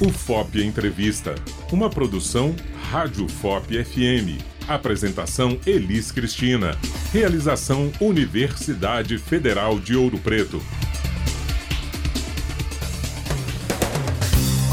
O 0.00 0.12
FOP 0.12 0.62
Entrevista, 0.62 1.34
uma 1.72 1.90
produção 1.90 2.54
Rádio 2.88 3.28
FOP 3.28 3.84
FM. 3.84 4.40
Apresentação 4.68 5.58
Elis 5.66 6.12
Cristina. 6.12 6.78
Realização 7.12 7.90
Universidade 8.00 9.18
Federal 9.18 9.80
de 9.80 9.96
Ouro 9.96 10.16
Preto. 10.18 10.62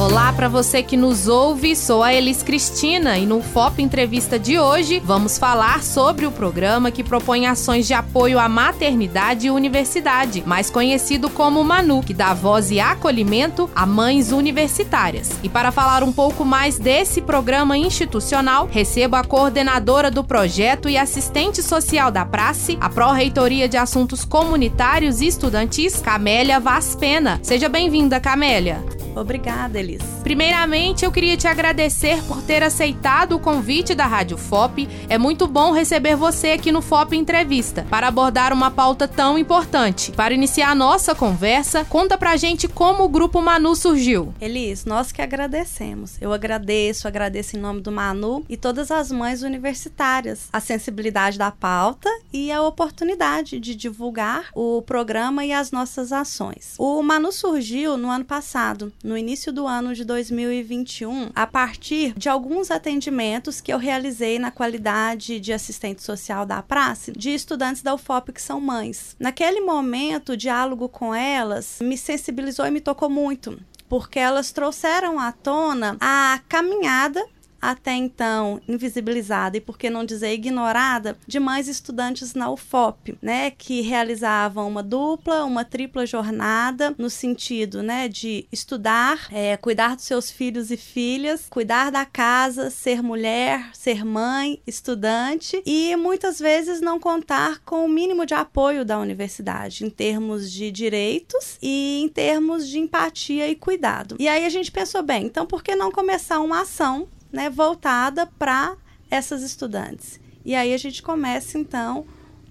Olá 0.05 0.31
para 0.31 0.47
você 0.47 0.83
que 0.83 0.95
nos 0.95 1.27
ouve, 1.27 1.75
sou 1.75 2.03
a 2.03 2.13
Elis 2.13 2.43
Cristina 2.43 3.17
e 3.17 3.25
no 3.25 3.41
FOP 3.41 3.81
Entrevista 3.81 4.37
de 4.37 4.59
hoje 4.59 5.01
vamos 5.03 5.39
falar 5.39 5.81
sobre 5.81 6.27
o 6.27 6.31
programa 6.31 6.91
que 6.91 7.03
propõe 7.03 7.47
ações 7.47 7.87
de 7.87 7.95
apoio 7.95 8.37
à 8.37 8.47
maternidade 8.47 9.47
e 9.47 9.49
universidade, 9.49 10.43
mais 10.45 10.69
conhecido 10.69 11.27
como 11.27 11.63
Manu, 11.63 12.03
que 12.03 12.13
dá 12.13 12.35
voz 12.35 12.69
e 12.69 12.79
acolhimento 12.79 13.67
a 13.73 13.83
mães 13.83 14.31
universitárias. 14.31 15.31
E 15.41 15.49
para 15.49 15.71
falar 15.71 16.03
um 16.03 16.11
pouco 16.11 16.45
mais 16.45 16.77
desse 16.77 17.19
programa 17.19 17.75
institucional, 17.75 18.69
recebo 18.71 19.15
a 19.15 19.23
coordenadora 19.23 20.11
do 20.11 20.23
projeto 20.23 20.87
e 20.87 20.99
assistente 20.99 21.63
social 21.63 22.11
da 22.11 22.23
Prace, 22.23 22.77
a 22.79 22.91
Pró-Reitoria 22.91 23.67
de 23.67 23.75
Assuntos 23.75 24.23
Comunitários 24.23 25.19
e 25.19 25.25
Estudantis, 25.25 25.99
Camélia 25.99 26.59
Vaz 26.59 26.93
Pena. 26.93 27.39
Seja 27.41 27.67
bem-vinda, 27.67 28.19
Camélia. 28.19 28.85
Obrigada, 29.15 29.79
Elis. 29.79 30.01
Primeiramente, 30.23 31.05
eu 31.05 31.11
queria 31.11 31.37
te 31.37 31.47
agradecer 31.47 32.21
por 32.23 32.41
ter 32.41 32.61
aceitado 32.63 33.33
o 33.35 33.39
convite 33.39 33.95
da 33.95 34.05
Rádio 34.05 34.37
FOP. 34.37 34.87
É 35.07 35.17
muito 35.17 35.47
bom 35.47 35.71
receber 35.71 36.15
você 36.15 36.49
aqui 36.49 36.71
no 36.71 36.81
FOP 36.81 37.15
Entrevista 37.15 37.85
para 37.89 38.07
abordar 38.07 38.51
uma 38.51 38.69
pauta 38.69 39.07
tão 39.07 39.37
importante. 39.37 40.11
Para 40.11 40.33
iniciar 40.33 40.69
a 40.69 40.75
nossa 40.75 41.15
conversa, 41.15 41.85
conta 41.85 42.17
pra 42.17 42.35
gente 42.35 42.67
como 42.67 43.03
o 43.03 43.09
Grupo 43.09 43.41
Manu 43.41 43.75
surgiu. 43.75 44.33
Elis, 44.41 44.85
nós 44.85 45.11
que 45.11 45.21
agradecemos. 45.21 46.21
Eu 46.21 46.33
agradeço, 46.33 47.07
agradeço 47.07 47.55
em 47.55 47.59
nome 47.59 47.81
do 47.81 47.91
Manu 47.91 48.43
e 48.49 48.57
todas 48.57 48.91
as 48.91 49.11
mães 49.11 49.43
universitárias 49.43 50.49
a 50.51 50.59
sensibilidade 50.59 51.37
da 51.37 51.51
pauta 51.51 52.09
e 52.33 52.51
a 52.51 52.61
oportunidade 52.61 53.59
de 53.59 53.75
divulgar 53.75 54.47
o 54.53 54.81
programa 54.81 55.45
e 55.45 55.53
as 55.53 55.71
nossas 55.71 56.11
ações. 56.11 56.75
O 56.77 57.01
Manu 57.01 57.31
surgiu 57.31 57.97
no 57.97 58.09
ano 58.09 58.25
passado, 58.25 58.91
no 59.05 59.15
início 59.15 59.53
do 59.53 59.67
ano 59.67 59.93
de 59.93 60.03
2021, 60.03 61.29
a 61.35 61.45
partir 61.45 62.13
de 62.17 62.27
alguns 62.27 62.71
atendimentos 62.71 63.61
que 63.61 63.71
eu 63.71 63.77
realizei 63.77 64.39
na 64.39 64.49
qualidade 64.49 65.39
de 65.39 65.53
assistente 65.53 66.01
social 66.01 66.43
da 66.43 66.61
praça 66.63 67.11
de 67.11 67.29
estudantes 67.29 67.83
da 67.83 67.93
UFOP 67.93 68.33
que 68.33 68.41
são 68.41 68.59
mães. 68.59 69.15
Naquele 69.19 69.61
momento, 69.61 70.31
o 70.31 70.37
diálogo 70.37 70.89
com 70.89 71.13
elas 71.13 71.77
me 71.81 71.97
sensibilizou 71.97 72.65
e 72.65 72.71
me 72.71 72.81
tocou 72.81 73.09
muito 73.09 73.59
porque 73.87 74.19
elas 74.19 74.51
trouxeram 74.51 75.19
à 75.19 75.31
tona 75.31 75.95
a 75.99 76.39
caminhada 76.49 77.23
até 77.71 77.93
então 77.93 78.61
invisibilizada 78.67 79.57
e 79.57 79.61
por 79.61 79.77
que 79.77 79.89
não 79.89 80.05
dizer 80.05 80.33
ignorada 80.33 81.17
de 81.27 81.39
mães 81.39 81.67
estudantes 81.67 82.33
na 82.33 82.49
UFOP, 82.51 83.17
né, 83.21 83.51
que 83.51 83.81
realizavam 83.81 84.67
uma 84.67 84.83
dupla, 84.83 85.43
uma 85.45 85.65
tripla 85.65 86.05
jornada 86.05 86.93
no 86.97 87.09
sentido, 87.09 87.81
né, 87.81 88.07
de 88.07 88.47
estudar, 88.51 89.27
é, 89.31 89.57
cuidar 89.57 89.95
dos 89.95 90.05
seus 90.05 90.29
filhos 90.29 90.71
e 90.71 90.77
filhas, 90.77 91.47
cuidar 91.49 91.91
da 91.91 92.05
casa, 92.05 92.69
ser 92.69 93.01
mulher, 93.01 93.69
ser 93.73 94.05
mãe, 94.05 94.61
estudante 94.65 95.61
e 95.65 95.95
muitas 95.95 96.39
vezes 96.39 96.81
não 96.81 96.99
contar 96.99 97.59
com 97.59 97.85
o 97.85 97.89
mínimo 97.89 98.25
de 98.25 98.33
apoio 98.33 98.85
da 98.85 98.99
universidade 98.99 99.85
em 99.85 99.89
termos 99.89 100.51
de 100.51 100.71
direitos 100.71 101.57
e 101.61 102.01
em 102.01 102.09
termos 102.09 102.67
de 102.67 102.79
empatia 102.79 103.47
e 103.47 103.55
cuidado. 103.55 104.15
E 104.19 104.27
aí 104.27 104.45
a 104.45 104.49
gente 104.49 104.71
pensou 104.71 105.01
bem, 105.01 105.25
então 105.25 105.45
por 105.45 105.63
que 105.63 105.75
não 105.75 105.91
começar 105.91 106.39
uma 106.39 106.61
ação 106.61 107.07
né, 107.35 107.49
voltada 107.49 108.25
para 108.25 108.75
essas 109.11 109.43
estudantes. 109.43 110.19
E 110.45 110.55
aí 110.55 110.73
a 110.73 110.77
gente 110.77 111.03
começa 111.03 111.57
então 111.59 112.05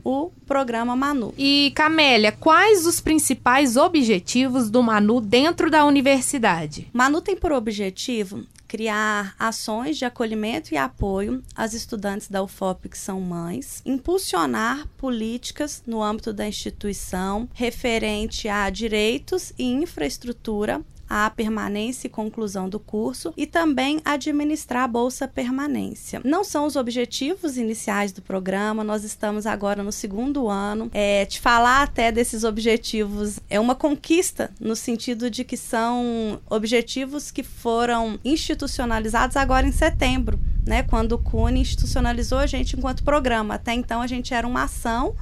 o 0.04 0.30
programa 0.46 0.94
Manu. 0.94 1.32
E 1.38 1.72
Camélia, 1.74 2.30
quais 2.30 2.86
os 2.86 3.00
principais 3.00 3.76
objetivos 3.76 4.68
do 4.68 4.82
Manu 4.82 5.20
dentro 5.20 5.70
da 5.70 5.86
universidade? 5.86 6.90
Manu 6.92 7.22
tem 7.22 7.34
por 7.34 7.52
objetivo 7.52 8.44
criar 8.68 9.34
ações 9.38 9.96
de 9.96 10.04
acolhimento 10.04 10.74
e 10.74 10.76
apoio 10.76 11.42
às 11.54 11.72
estudantes 11.74 12.28
da 12.28 12.42
UFOP 12.42 12.88
que 12.88 12.98
são 12.98 13.20
mães, 13.20 13.80
impulsionar 13.86 14.86
políticas 14.98 15.82
no 15.86 16.02
âmbito 16.02 16.32
da 16.32 16.46
instituição 16.46 17.48
referente 17.54 18.48
a 18.48 18.68
direitos 18.68 19.52
e 19.56 19.64
infraestrutura 19.64 20.82
a 21.08 21.28
permanência 21.30 22.06
e 22.06 22.10
conclusão 22.10 22.68
do 22.68 22.78
curso 22.78 23.32
e 23.36 23.46
também 23.46 24.00
administrar 24.04 24.84
a 24.84 24.88
bolsa 24.88 25.28
permanência. 25.28 26.20
Não 26.24 26.42
são 26.42 26.66
os 26.66 26.76
objetivos 26.76 27.56
iniciais 27.56 28.12
do 28.12 28.22
programa, 28.22 28.82
nós 28.82 29.04
estamos 29.04 29.46
agora 29.46 29.82
no 29.82 29.92
segundo 29.92 30.48
ano. 30.48 30.90
É, 30.92 31.24
te 31.26 31.40
falar 31.40 31.82
até 31.82 32.10
desses 32.10 32.44
objetivos 32.44 33.38
é 33.48 33.60
uma 33.60 33.74
conquista 33.74 34.50
no 34.60 34.74
sentido 34.74 35.30
de 35.30 35.44
que 35.44 35.56
são 35.56 36.40
objetivos 36.48 37.30
que 37.30 37.42
foram 37.42 38.18
institucionalizados 38.24 39.36
agora 39.36 39.66
em 39.66 39.72
setembro. 39.72 40.38
Né, 40.66 40.82
quando 40.82 41.12
o 41.12 41.18
CUNE 41.18 41.60
institucionalizou 41.60 42.38
a 42.38 42.46
gente 42.46 42.74
enquanto 42.74 43.04
programa. 43.04 43.56
Até 43.56 43.74
então 43.74 44.00
a 44.00 44.06
gente 44.06 44.32
era 44.32 44.46
uma 44.46 44.62
ação 44.62 45.14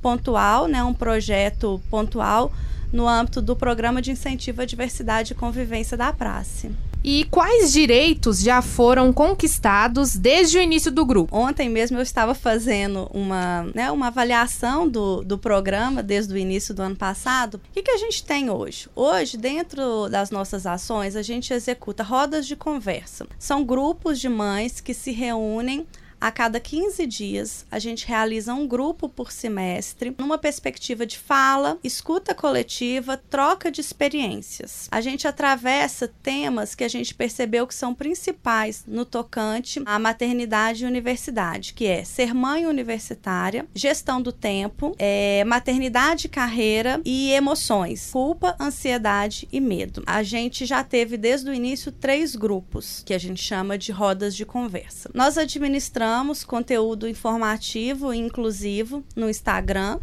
pontual, 0.00 0.68
né, 0.68 0.84
um 0.84 0.94
projeto 0.94 1.82
pontual 1.90 2.52
no 2.94 3.08
âmbito 3.08 3.42
do 3.42 3.56
Programa 3.56 4.00
de 4.00 4.12
Incentivo 4.12 4.62
à 4.62 4.64
Diversidade 4.64 5.32
e 5.32 5.36
Convivência 5.36 5.96
da 5.96 6.12
Praça. 6.12 6.70
E 7.02 7.24
quais 7.24 7.70
direitos 7.70 8.40
já 8.40 8.62
foram 8.62 9.12
conquistados 9.12 10.16
desde 10.16 10.56
o 10.56 10.62
início 10.62 10.90
do 10.90 11.04
grupo? 11.04 11.36
Ontem 11.36 11.68
mesmo 11.68 11.98
eu 11.98 12.02
estava 12.02 12.34
fazendo 12.34 13.10
uma, 13.12 13.64
né, 13.74 13.90
uma 13.90 14.06
avaliação 14.06 14.88
do, 14.88 15.22
do 15.22 15.36
programa 15.36 16.02
desde 16.02 16.32
o 16.32 16.38
início 16.38 16.72
do 16.72 16.80
ano 16.80 16.96
passado. 16.96 17.56
O 17.56 17.72
que, 17.74 17.82
que 17.82 17.90
a 17.90 17.98
gente 17.98 18.24
tem 18.24 18.48
hoje? 18.48 18.88
Hoje, 18.96 19.36
dentro 19.36 20.08
das 20.08 20.30
nossas 20.30 20.64
ações, 20.64 21.14
a 21.14 21.20
gente 21.20 21.52
executa 21.52 22.02
rodas 22.02 22.46
de 22.46 22.56
conversa. 22.56 23.26
São 23.38 23.62
grupos 23.62 24.18
de 24.18 24.28
mães 24.30 24.80
que 24.80 24.94
se 24.94 25.10
reúnem 25.10 25.86
a 26.24 26.30
cada 26.30 26.58
15 26.58 27.06
dias, 27.06 27.66
a 27.70 27.78
gente 27.78 28.06
realiza 28.06 28.54
um 28.54 28.66
grupo 28.66 29.10
por 29.10 29.30
semestre, 29.30 30.14
numa 30.16 30.38
perspectiva 30.38 31.04
de 31.04 31.18
fala, 31.18 31.78
escuta 31.84 32.34
coletiva, 32.34 33.18
troca 33.28 33.70
de 33.70 33.82
experiências. 33.82 34.88
A 34.90 35.02
gente 35.02 35.28
atravessa 35.28 36.08
temas 36.22 36.74
que 36.74 36.82
a 36.82 36.88
gente 36.88 37.14
percebeu 37.14 37.66
que 37.66 37.74
são 37.74 37.92
principais 37.92 38.84
no 38.86 39.04
tocante 39.04 39.82
à 39.84 39.98
maternidade 39.98 40.84
e 40.84 40.86
universidade, 40.86 41.74
que 41.74 41.84
é 41.86 42.02
ser 42.04 42.32
mãe 42.32 42.64
universitária, 42.64 43.66
gestão 43.74 44.22
do 44.22 44.32
tempo, 44.32 44.94
é, 44.98 45.44
maternidade, 45.44 46.26
carreira 46.26 47.02
e 47.04 47.32
emoções, 47.32 48.08
culpa, 48.10 48.56
ansiedade 48.58 49.46
e 49.52 49.60
medo. 49.60 50.02
A 50.06 50.22
gente 50.22 50.64
já 50.64 50.82
teve 50.82 51.18
desde 51.18 51.50
o 51.50 51.52
início 51.52 51.92
três 51.92 52.34
grupos 52.34 53.02
que 53.04 53.12
a 53.12 53.18
gente 53.18 53.42
chama 53.42 53.76
de 53.76 53.92
rodas 53.92 54.34
de 54.34 54.46
conversa. 54.46 55.10
Nós 55.12 55.36
administramos 55.36 56.13
postamos 56.14 56.44
conteúdo 56.44 57.08
informativo 57.08 58.14
e 58.14 58.18
inclusivo 58.18 59.02
no 59.16 59.28
Instagram. 59.28 59.98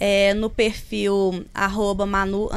É, 0.00 0.34
no 0.34 0.50
perfil 0.50 1.46
arroba 1.54 2.04
Manu 2.04 2.48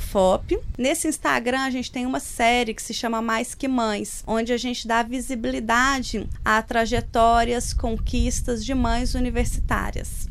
Fop. 0.00 0.50
Nesse 0.76 1.06
Instagram 1.06 1.60
a 1.60 1.70
gente 1.70 1.92
tem 1.92 2.04
uma 2.04 2.18
série 2.18 2.74
que 2.74 2.82
se 2.82 2.92
chama 2.92 3.22
Mais 3.22 3.54
Que 3.54 3.68
Mães, 3.68 4.24
onde 4.26 4.52
a 4.52 4.56
gente 4.56 4.88
dá 4.88 5.04
visibilidade 5.04 6.28
a 6.44 6.60
trajetórias, 6.60 7.72
conquistas 7.72 8.64
de 8.64 8.74
mães 8.74 9.14
universitárias. 9.14 10.28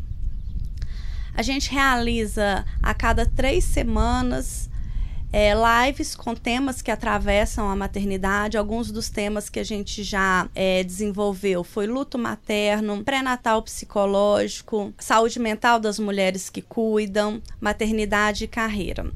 A 1.33 1.41
gente 1.41 1.71
realiza 1.71 2.65
a 2.83 2.93
cada 2.93 3.25
três 3.25 3.63
semanas 3.63 4.69
é, 5.31 5.53
lives 5.53 6.15
com 6.15 6.35
temas 6.35 6.81
que 6.81 6.91
atravessam 6.91 7.69
a 7.69 7.75
maternidade. 7.75 8.57
Alguns 8.57 8.91
dos 8.91 9.09
temas 9.09 9.49
que 9.49 9.59
a 9.59 9.63
gente 9.63 10.03
já 10.03 10.49
é, 10.53 10.83
desenvolveu 10.83 11.63
foi 11.63 11.87
luto 11.87 12.17
materno, 12.17 13.03
pré-natal 13.03 13.61
psicológico, 13.61 14.93
saúde 14.97 15.39
mental 15.39 15.79
das 15.79 15.97
mulheres 15.99 16.49
que 16.49 16.61
cuidam, 16.61 17.41
maternidade 17.59 18.43
e 18.43 18.47
carreira. 18.47 19.11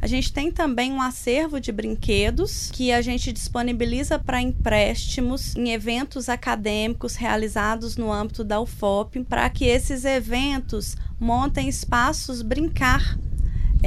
A 0.00 0.06
gente 0.06 0.32
tem 0.32 0.52
também 0.52 0.92
um 0.92 1.00
acervo 1.00 1.58
de 1.58 1.72
brinquedos 1.72 2.70
que 2.70 2.92
a 2.92 3.00
gente 3.00 3.32
disponibiliza 3.32 4.18
para 4.18 4.42
empréstimos 4.42 5.56
em 5.56 5.72
eventos 5.72 6.28
acadêmicos 6.28 7.16
realizados 7.16 7.96
no 7.96 8.12
âmbito 8.12 8.44
da 8.44 8.60
UFOP, 8.60 9.24
para 9.24 9.48
que 9.48 9.64
esses 9.64 10.04
eventos 10.04 10.96
montem 11.18 11.68
espaços 11.68 12.42
brincar 12.42 13.18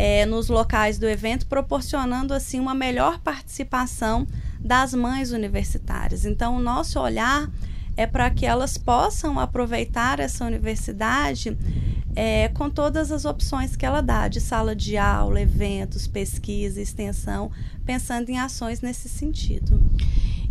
é, 0.02 0.26
nos 0.26 0.48
locais 0.48 0.98
do 0.98 1.10
evento, 1.10 1.46
proporcionando 1.46 2.34
assim 2.34 2.58
uma 2.58 2.74
melhor 2.74 3.20
participação 3.20 4.26
das 4.58 4.94
mães 4.94 5.34
universitárias. 5.34 6.24
Então, 6.24 6.56
o 6.56 6.60
nosso 6.62 7.02
olhar 7.02 7.52
é 7.98 8.08
para 8.08 8.30
que 8.30 8.46
elas 8.46 8.78
possam 8.78 9.38
aproveitar 9.38 10.22
essa 10.22 10.46
universidade 10.46 11.58
é, 12.16 12.48
com 12.48 12.70
todas 12.70 13.12
as 13.12 13.26
opções 13.26 13.76
que 13.76 13.86
ela 13.86 14.00
dá, 14.00 14.30
de 14.30 14.40
sala 14.40 14.74
de 14.74 14.96
aula, 14.96 15.42
eventos, 15.42 16.08
pesquisa, 16.08 16.82
extensão, 16.82 17.52
pensando 17.86 18.30
em 18.30 18.40
ações 18.40 18.80
nesse 18.80 19.10
sentido. 19.10 19.84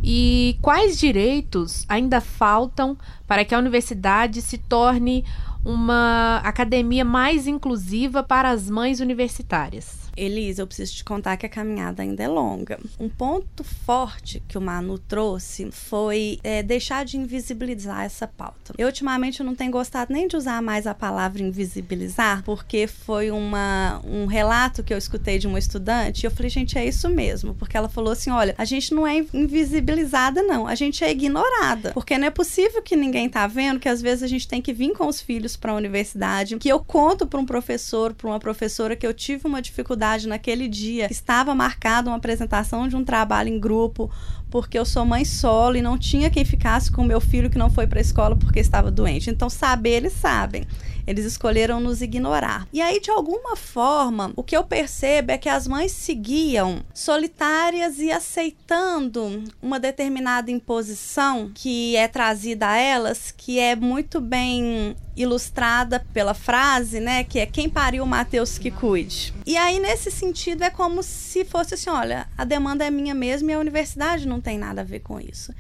E 0.05 0.59
quais 0.61 0.99
direitos 0.99 1.87
ainda 1.89 2.21
faltam 2.21 2.99
para 3.27 3.47
que 3.47 3.55
a 3.55 3.59
universidade 3.59 4.43
se 4.43 4.59
torne 4.59 5.25
uma 5.69 6.39
academia 6.39 7.05
mais 7.05 7.47
inclusiva 7.47 8.23
para 8.23 8.49
as 8.49 8.71
mães 8.71 9.01
universitárias? 9.01 10.08
Elisa, 10.19 10.63
eu 10.63 10.67
preciso 10.67 10.95
te 10.95 11.05
contar 11.05 11.37
que 11.37 11.47
a 11.47 11.49
caminhada 11.49 12.03
ainda 12.03 12.23
é 12.23 12.29
longa. 12.29 12.79
Um 12.99 13.09
ponto 13.09 13.63
forte 13.63 14.43
que 14.49 14.59
o 14.59 14.61
Manu 14.61 14.99
trouxe 14.99 15.71
foi 15.71 16.39
é, 16.43 16.63
deixar 16.63 17.05
de 17.05 17.17
invisibilizar 17.17 18.05
essa 18.05 18.27
pauta. 18.27 18.75
Eu, 18.77 18.87
ultimamente, 18.87 19.43
não 19.43 19.55
tenho 19.55 19.71
gostado 19.71 20.13
nem 20.13 20.27
de 20.27 20.37
usar 20.37 20.61
mais 20.61 20.87
a 20.87 20.95
palavra 20.95 21.43
invisibilizar, 21.43 22.43
porque 22.45 22.87
foi 22.87 23.31
uma, 23.31 24.01
um 24.05 24.27
relato 24.27 24.83
que 24.83 24.93
eu 24.93 24.99
escutei 24.99 25.39
de 25.39 25.47
uma 25.47 25.59
estudante 25.59 26.23
e 26.23 26.27
eu 26.27 26.31
falei, 26.31 26.51
gente, 26.51 26.77
é 26.77 26.87
isso 26.87 27.09
mesmo. 27.09 27.55
Porque 27.55 27.77
ela 27.77 27.89
falou 27.89 28.13
assim: 28.13 28.31
olha, 28.31 28.55
a 28.59 28.65
gente 28.65 28.95
não 28.95 29.07
é 29.07 29.25
invisibilizada, 29.33 30.43
não, 30.43 30.67
a 30.67 30.75
gente 30.75 31.05
é 31.05 31.11
ignorada. 31.11 31.93
Porque 31.93 32.19
não 32.19 32.27
é 32.27 32.31
possível 32.31 32.83
que 32.83 32.97
ninguém 32.97 33.29
tá 33.29 33.47
vendo 33.47 33.81
que 33.81 33.89
às 33.89 34.03
vezes 34.03 34.23
a 34.23 34.27
gente 34.27 34.49
tem 34.49 34.61
que 34.61 34.73
vir 34.73 34.93
com 34.93 35.07
os 35.07 35.21
filhos 35.21 35.57
para 35.57 35.73
a 35.73 35.77
universidade, 35.77 36.57
que 36.59 36.69
eu 36.69 36.81
conto 36.81 37.27
para 37.27 37.39
um 37.39 37.47
professor, 37.47 38.15
para 38.15 38.29
uma 38.29 38.39
professora 38.39 38.97
que 38.97 39.07
eu 39.07 39.15
tive 39.15 39.47
uma 39.47 39.63
dificuldade 39.63 40.08
naquele 40.29 40.69
dia 40.69 41.07
estava 41.11 41.55
marcada 41.55 42.09
uma 42.09 42.17
apresentação 42.17 42.89
de 42.89 42.97
um 42.97 43.05
trabalho 43.05 43.49
em 43.49 43.61
grupo, 43.61 44.11
porque 44.51 44.79
eu 44.79 44.85
sou 44.85 45.05
mãe 45.05 45.25
solo 45.25 45.77
e 45.77 45.83
não 45.83 45.99
tinha 45.99 46.31
quem 46.31 46.45
ficasse 46.45 46.91
com 46.91 47.03
o 47.03 47.07
meu 47.07 47.21
filho 47.21 47.51
que 47.51 47.59
não 47.59 47.71
foi 47.71 47.87
para 47.87 47.99
a 47.99 48.03
escola 48.03 48.37
porque 48.37 48.61
estava 48.61 48.91
doente. 48.91 49.31
Então, 49.31 49.49
saber, 49.51 49.91
eles 49.91 50.13
sabem. 50.13 50.67
Eles 51.07 51.25
escolheram 51.25 51.81
nos 51.81 52.03
ignorar. 52.03 52.69
E 52.71 52.83
aí, 52.83 53.01
de 53.01 53.11
alguma 53.11 53.57
forma, 53.57 54.31
o 54.37 54.43
que 54.43 54.55
eu 54.55 54.63
percebo 54.63 55.33
é 55.33 55.39
que 55.39 55.49
as 55.49 55.67
mães 55.67 55.91
seguiam 55.93 56.83
solitárias 56.93 57.99
e 57.99 58.13
aceitando 58.13 59.43
uma 59.63 59.81
determinada 59.81 60.51
imposição 60.51 61.51
que 61.55 61.97
é 61.97 62.07
trazida 62.07 62.69
a 62.69 62.77
elas, 62.77 63.33
que 63.35 63.59
é 63.59 63.75
muito 63.75 64.21
bem 64.21 64.95
ilustrada 65.17 66.05
pela 66.13 66.33
frase, 66.33 67.01
né, 67.01 67.25
que 67.25 67.39
é 67.39 67.47
quem 67.47 67.69
pariu 67.69 68.07
Mateus 68.07 68.57
que 68.57 68.71
cuide. 68.71 69.35
E 69.45 69.57
aí 69.57 69.81
nesse 69.81 70.11
sentido 70.11 70.63
é 70.63 70.71
como 70.71 71.03
se 71.03 71.45
fosse 71.45 71.75
assim, 71.75 71.91
olha, 71.91 72.29
a 72.37 72.45
demanda 72.45 72.85
é 72.85 72.91
minha 72.91 73.15
mesmo 73.15 73.51
e 73.51 73.53
a 73.53 73.59
universidade 73.59 74.29
não 74.29 74.38
tem 74.41 74.59
nada 74.59 74.81
a 74.81 74.85
ver 74.85 75.01
com 75.01 75.21
isso. 75.21 75.53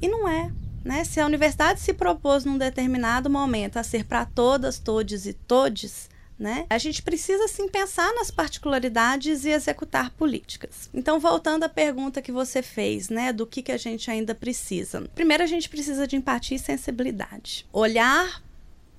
E 0.00 0.08
não 0.08 0.28
é. 0.28 0.50
Né? 0.84 1.04
Se 1.04 1.20
a 1.20 1.26
universidade 1.26 1.80
se 1.80 1.92
propôs 1.92 2.44
num 2.44 2.56
determinado 2.56 3.28
momento 3.28 3.76
a 3.76 3.82
ser 3.82 4.04
para 4.04 4.24
todas, 4.24 4.78
todes 4.78 5.26
e 5.26 5.32
todes, 5.32 6.08
né? 6.38 6.66
A 6.68 6.78
gente 6.78 7.02
precisa 7.02 7.48
sim 7.48 7.68
pensar 7.68 8.12
nas 8.14 8.30
particularidades 8.30 9.44
e 9.44 9.50
executar 9.50 10.10
políticas. 10.10 10.88
Então, 10.92 11.18
voltando 11.18 11.64
à 11.64 11.68
pergunta 11.68 12.22
que 12.22 12.30
você 12.30 12.62
fez, 12.62 13.08
né, 13.08 13.32
do 13.32 13.46
que, 13.46 13.62
que 13.62 13.72
a 13.72 13.78
gente 13.78 14.10
ainda 14.10 14.34
precisa. 14.34 15.00
Primeiro, 15.14 15.42
a 15.42 15.46
gente 15.46 15.68
precisa 15.68 16.06
de 16.06 16.14
empatia 16.14 16.56
e 16.56 16.60
sensibilidade. 16.60 17.66
Olhar 17.72 18.42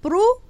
para 0.01 0.17
o 0.17 0.41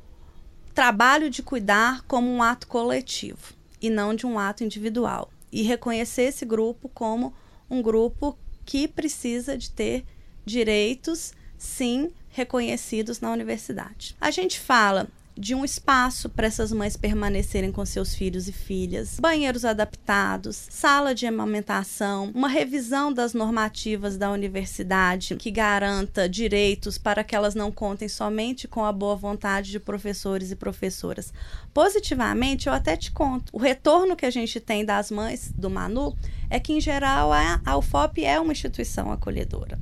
trabalho 0.73 1.29
de 1.29 1.43
cuidar 1.43 2.03
como 2.07 2.29
um 2.29 2.41
ato 2.41 2.67
coletivo 2.67 3.53
e 3.81 3.89
não 3.89 4.15
de 4.15 4.25
um 4.25 4.39
ato 4.39 4.63
individual. 4.63 5.29
E 5.51 5.61
reconhecer 5.61 6.23
esse 6.23 6.45
grupo 6.45 6.89
como 6.89 7.33
um 7.69 7.81
grupo 7.81 8.37
que 8.67 8.85
precisa 8.85 9.57
de 9.57 9.71
ter 9.71 10.03
direitos, 10.45 11.33
sim, 11.57 12.11
reconhecidos 12.29 13.21
na 13.21 13.31
universidade. 13.31 14.15
A 14.19 14.29
gente 14.29 14.59
fala 14.59 15.07
de 15.37 15.53
um 15.53 15.63
espaço 15.63 16.29
para 16.29 16.47
essas 16.47 16.71
mães 16.71 16.97
permanecerem 16.97 17.71
com 17.71 17.85
seus 17.85 18.15
filhos 18.15 18.47
e 18.47 18.51
filhas, 18.51 19.19
banheiros 19.19 19.63
adaptados, 19.63 20.55
sala 20.69 21.13
de 21.13 21.25
amamentação, 21.25 22.31
uma 22.33 22.47
revisão 22.47 23.13
das 23.13 23.33
normativas 23.33 24.17
da 24.17 24.31
universidade 24.31 25.35
que 25.35 25.51
garanta 25.51 26.27
direitos 26.27 26.97
para 26.97 27.23
que 27.23 27.35
elas 27.35 27.55
não 27.55 27.71
contem 27.71 28.07
somente 28.07 28.67
com 28.67 28.83
a 28.83 28.91
boa 28.91 29.15
vontade 29.15 29.71
de 29.71 29.79
professores 29.79 30.51
e 30.51 30.55
professoras. 30.55 31.33
Positivamente, 31.73 32.67
eu 32.67 32.73
até 32.73 32.95
te 32.97 33.11
conto, 33.11 33.49
o 33.53 33.59
retorno 33.59 34.15
que 34.15 34.25
a 34.25 34.31
gente 34.31 34.59
tem 34.59 34.83
das 34.83 35.11
mães 35.11 35.51
do 35.55 35.69
Manu 35.69 36.17
é 36.49 36.59
que, 36.59 36.73
em 36.73 36.81
geral, 36.81 37.31
a, 37.31 37.77
UFOP 37.77 38.23
é 38.23 38.39
uma 38.39 38.53
instituição 38.53 39.11
acolhedora 39.11 39.77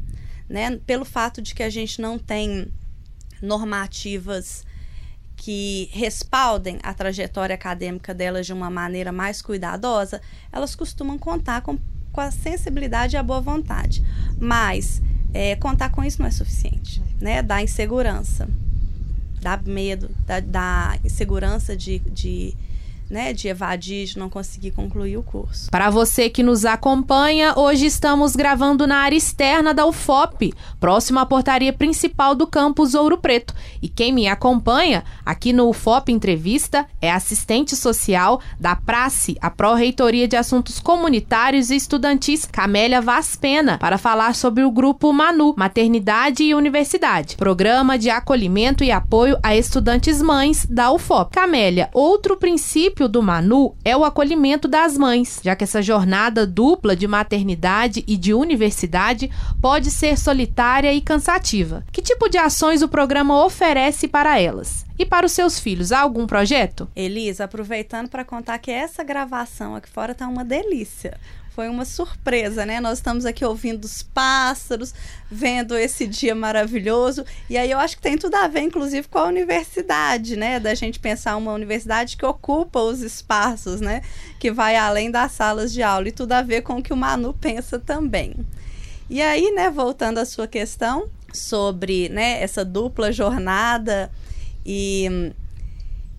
né? 0.47 0.77
Pelo 0.85 1.05
fato 1.05 1.41
de 1.41 1.53
que 1.53 1.63
a 1.63 1.69
gente 1.69 2.01
não 2.01 2.17
tem 2.17 2.71
normativas 3.41 4.65
que 5.35 5.89
respaldem 5.91 6.79
a 6.81 6.93
trajetória 6.93 7.53
acadêmica 7.53 8.13
delas 8.13 8.45
de 8.45 8.53
uma 8.53 8.69
maneira 8.69 9.11
mais 9.11 9.41
cuidadosa, 9.41 10.21
elas 10.51 10.75
costumam 10.75 11.17
contar 11.17 11.61
com, 11.61 11.77
com 12.11 12.21
a 12.21 12.31
sensibilidade 12.31 13.15
e 13.15 13.17
a 13.17 13.23
boa 13.23 13.41
vontade. 13.41 14.03
Mas 14.39 15.01
é, 15.33 15.55
contar 15.55 15.89
com 15.89 16.03
isso 16.03 16.21
não 16.21 16.27
é 16.27 16.31
suficiente, 16.31 17.01
né? 17.19 17.41
Dá 17.41 17.61
insegurança, 17.61 18.47
dá 19.41 19.57
medo, 19.57 20.09
dá, 20.25 20.39
dá 20.39 20.97
insegurança 21.03 21.75
de, 21.75 21.99
de 21.99 22.55
né, 23.09 23.33
de 23.33 23.47
evadir, 23.47 24.05
de 24.07 24.17
não 24.17 24.29
conseguir 24.29 24.71
concluir 24.71 25.17
o 25.17 25.23
curso. 25.23 25.69
Para 25.69 25.89
você 25.89 26.29
que 26.29 26.43
nos 26.43 26.65
acompanha, 26.65 27.53
hoje 27.57 27.85
estamos 27.85 28.35
gravando 28.35 28.87
na 28.87 28.97
área 28.97 29.15
externa 29.15 29.73
da 29.73 29.85
UFOP, 29.85 30.53
próximo 30.79 31.19
à 31.19 31.25
portaria 31.25 31.71
principal 31.71 32.33
do 32.33 32.47
campus 32.47 32.93
Ouro 32.93 33.17
Preto. 33.17 33.53
E 33.81 33.87
quem 33.87 34.11
me 34.11 34.27
acompanha 34.27 35.03
aqui 35.25 35.53
no 35.53 35.69
UFOP 35.69 36.11
Entrevista 36.11 36.85
é 37.01 37.11
assistente 37.11 37.75
social 37.75 38.41
da 38.59 38.75
Prace, 38.75 39.37
a 39.41 39.49
Pró-Reitoria 39.49 40.27
de 40.27 40.35
Assuntos 40.35 40.79
Comunitários 40.79 41.69
e 41.69 41.75
Estudantis, 41.75 42.45
Camélia 42.45 43.01
Vaz 43.01 43.35
Pena, 43.35 43.77
para 43.77 43.97
falar 43.97 44.35
sobre 44.35 44.63
o 44.63 44.71
grupo 44.71 45.11
Manu, 45.13 45.53
Maternidade 45.57 46.43
e 46.43 46.55
Universidade, 46.55 47.35
programa 47.35 47.97
de 47.97 48.09
acolhimento 48.09 48.83
e 48.83 48.91
apoio 48.91 49.37
a 49.43 49.55
estudantes 49.55 50.21
mães 50.21 50.65
da 50.69 50.91
UFOP. 50.91 51.31
Camélia, 51.33 51.89
outro 51.93 52.37
princípio 52.37 52.94
princípio 52.95 53.09
do 53.09 53.21
Manu 53.21 53.75
é 53.83 53.95
o 53.95 54.05
acolhimento 54.05 54.67
das 54.67 54.97
mães, 54.97 55.41
já 55.43 55.55
que 55.55 55.65
essa 55.65 55.81
jornada 55.81 56.47
dupla 56.47 56.95
de 56.95 57.07
maternidade 57.07 58.03
e 58.07 58.15
de 58.15 58.33
universidade 58.33 59.29
pode 59.61 59.91
ser 59.91 60.17
solitária 60.17 60.93
e 60.93 61.01
cansativa. 61.01 61.83
Que 61.91 62.01
tipo 62.01 62.29
de 62.29 62.37
ações 62.37 62.81
o 62.81 62.87
programa 62.87 63.43
oferece 63.43 64.07
para 64.07 64.39
elas? 64.39 64.85
E 64.97 65.05
para 65.05 65.25
os 65.25 65.33
seus 65.33 65.59
filhos, 65.59 65.91
há 65.91 65.99
algum 65.99 66.25
projeto? 66.25 66.87
Elisa, 66.95 67.43
aproveitando 67.43 68.07
para 68.07 68.23
contar 68.23 68.57
que 68.59 68.71
essa 68.71 69.03
gravação 69.03 69.75
aqui 69.75 69.89
fora 69.89 70.15
tá 70.15 70.25
uma 70.25 70.45
delícia 70.45 71.17
foi 71.55 71.69
uma 71.69 71.85
surpresa, 71.85 72.65
né? 72.65 72.81
Nós 72.81 72.97
estamos 72.97 73.25
aqui 73.25 73.45
ouvindo 73.45 73.85
os 73.85 74.03
pássaros, 74.03 74.93
vendo 75.31 75.77
esse 75.77 76.05
dia 76.05 76.35
maravilhoso. 76.35 77.23
E 77.49 77.57
aí 77.57 77.71
eu 77.71 77.79
acho 77.79 77.95
que 77.95 78.01
tem 78.01 78.17
tudo 78.17 78.35
a 78.35 78.45
ver, 78.49 78.59
inclusive, 78.59 79.07
com 79.07 79.19
a 79.19 79.23
universidade, 79.23 80.35
né? 80.35 80.59
Da 80.59 80.75
gente 80.75 80.99
pensar 80.99 81.37
uma 81.37 81.53
universidade 81.53 82.17
que 82.17 82.25
ocupa 82.25 82.81
os 82.81 83.01
espaços, 83.01 83.79
né? 83.79 84.01
Que 84.37 84.51
vai 84.51 84.75
além 84.75 85.09
das 85.09 85.31
salas 85.31 85.71
de 85.71 85.81
aula. 85.81 86.09
E 86.09 86.11
tudo 86.11 86.33
a 86.33 86.41
ver 86.41 86.61
com 86.61 86.79
o 86.79 86.83
que 86.83 86.91
o 86.91 86.97
Manu 86.97 87.33
pensa 87.33 87.79
também. 87.79 88.35
E 89.09 89.21
aí, 89.21 89.49
né, 89.51 89.69
voltando 89.69 90.17
à 90.17 90.25
sua 90.25 90.47
questão 90.47 91.07
sobre 91.31 92.09
né, 92.09 92.41
essa 92.41 92.65
dupla 92.65 93.13
jornada 93.13 94.11
e 94.65 95.31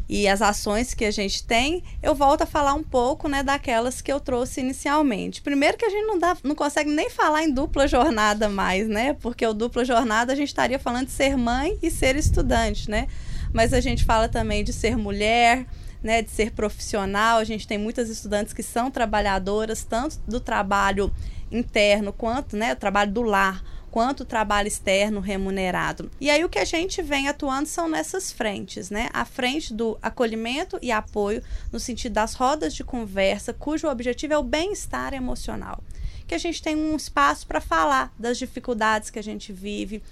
e 0.09 0.29
as 0.29 0.41
ações 0.41 0.95
que 0.95 1.05
a 1.05 1.11
gente 1.11 1.45
tem, 1.45 1.83
eu 2.03 2.15
volto 2.15 2.43
a 2.43 2.47
falar 2.47 2.75
um 2.75 2.83
pouco, 2.83 3.29
né, 3.29 3.43
daquelas 3.43 4.01
que 4.01 4.13
eu 4.13 4.21
trouxe 4.21 4.61
inicialmente. 4.61 5.43
Primeiro 5.43 5.77
que 5.77 5.85
a 5.85 5.91
gente 5.91 6.07
não 6.07 6.19
dá, 6.19 6.37
não 6.45 6.55
consegue 6.55 6.91
nem 6.91 7.11
falar 7.11 7.43
em 7.43 7.53
dupla 7.53 7.89
jornada 7.89 8.49
mais, 8.49 8.89
né? 8.89 9.15
Porque 9.15 9.45
o 9.45 9.53
dupla 9.53 9.85
jornada 9.85 10.33
a 10.33 10.37
gente 10.37 10.49
estaria 10.49 10.79
falando 10.79 11.07
de 11.07 11.13
ser 11.13 11.37
mãe 11.37 11.77
e 11.83 11.91
ser 11.91 12.15
estudante, 12.17 12.89
né? 12.89 13.09
Mas 13.53 13.73
a 13.73 13.81
gente 13.81 14.05
fala 14.05 14.29
também 14.29 14.63
de 14.63 14.73
ser 14.73 14.97
mulher, 14.97 15.67
né, 16.03 16.23
de 16.23 16.31
ser 16.31 16.53
profissional. 16.53 17.39
A 17.39 17.45
gente 17.45 17.67
tem 17.67 17.79
muitas 17.79 18.09
estudantes 18.09 18.53
que 18.53 18.63
são 18.63 18.91
trabalhadoras 18.91 19.83
tanto 19.83 20.21
do 20.27 20.39
trabalho 20.39 21.13
interno 21.51 22.13
quanto, 22.13 22.57
né, 22.57 22.73
o 22.73 22.77
trabalho 22.77 23.11
do 23.11 23.23
lar 23.23 23.63
quanto 23.97 24.27
trabalho 24.27 24.69
externo 24.69 25.21
remunerado. 25.21 26.11
E 26.21 26.29
aí 26.29 26.45
o 26.45 26.51
que 26.51 26.59
a 26.59 26.67
gente 26.67 27.01
vem 27.01 27.29
atuando 27.29 27.67
são 27.67 27.89
nessas 27.89 28.31
frentes, 28.31 28.91
né? 28.91 29.09
A 29.11 29.25
frente 29.25 29.73
do 29.73 29.97
acolhimento 30.03 30.79
e 30.83 30.93
apoio 30.93 31.43
no 31.73 31.81
sentido 31.81 32.13
das 32.13 32.35
rodas 32.35 32.75
de 32.75 32.85
conversa, 32.85 33.55
cujo 33.55 33.89
objetivo 33.89 34.35
é 34.35 34.37
o 34.37 34.43
bem-estar 34.43 35.15
emocional. 35.15 35.83
Que 36.27 36.35
a 36.35 36.39
gente 36.39 36.61
tem 36.61 36.77
um 36.77 36.95
espaço 36.95 37.47
para 37.47 37.59
falar 37.59 38.13
das 38.19 38.37
dificuldades 38.37 39.09
que 39.09 39.19
a 39.19 39.23
gente 39.23 39.51
vive, 39.51 40.03